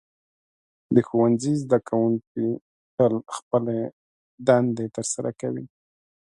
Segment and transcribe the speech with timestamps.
[0.95, 2.45] د ښوونځي زده کوونکي
[2.95, 3.79] تل خپلې
[4.47, 5.65] دندې ترسره کوي.